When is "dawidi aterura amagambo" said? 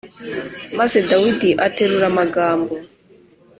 1.09-2.73